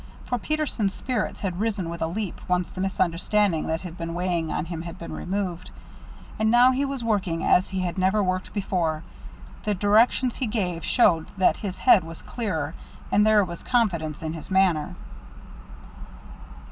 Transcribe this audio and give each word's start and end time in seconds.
For 0.25 0.39
Peterson's 0.39 0.95
spirits 0.95 1.41
had 1.41 1.59
risen 1.59 1.87
with 1.87 2.01
a 2.01 2.07
leap, 2.07 2.41
once 2.49 2.71
the 2.71 2.81
misunderstanding 2.81 3.67
that 3.67 3.81
had 3.81 3.99
been 3.99 4.15
weighing 4.15 4.51
on 4.51 4.65
him 4.65 4.81
had 4.81 4.97
been 4.97 5.13
removed, 5.13 5.69
and 6.39 6.49
now 6.49 6.71
he 6.71 6.83
was 6.85 7.03
working 7.03 7.43
as 7.45 7.69
he 7.69 7.81
had 7.81 7.99
never 7.99 8.23
worked 8.23 8.51
before. 8.51 9.03
The 9.63 9.75
directions 9.75 10.37
he 10.37 10.47
gave 10.47 10.83
showed 10.83 11.27
that 11.37 11.57
his 11.57 11.77
head 11.77 12.03
was 12.03 12.23
clearer; 12.23 12.73
and 13.11 13.27
there 13.27 13.45
was 13.45 13.61
confidence 13.61 14.23
in 14.23 14.33
his 14.33 14.49
manner. 14.49 14.95